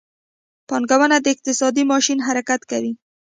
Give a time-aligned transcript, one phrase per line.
[0.67, 2.93] پانګونه د اقتصاد ماشین حرکت کوي.